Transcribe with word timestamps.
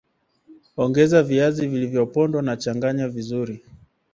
Ongeza 0.77 1.23
viazi 1.23 1.67
vilivyopondwa 1.67 2.41
na 2.41 2.57
changanya 2.57 3.07
vizuri 3.07 3.63